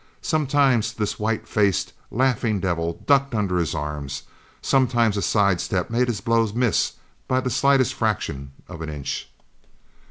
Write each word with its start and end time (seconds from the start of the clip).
Sometimes 0.23 0.93
this 0.93 1.19
white 1.19 1.47
faced, 1.47 1.93
laughing 2.09 2.59
devil 2.59 3.03
ducked 3.05 3.35
under 3.35 3.57
his 3.59 3.75
arms. 3.75 4.23
Sometimes 4.59 5.15
a 5.15 5.21
sidestep 5.21 5.91
made 5.91 6.07
his 6.07 6.21
blows 6.21 6.55
miss 6.55 6.93
by 7.27 7.39
the 7.39 7.51
slightest 7.51 7.93
fraction 7.93 8.51
of 8.67 8.81
an 8.81 8.89
inch. 8.89 9.29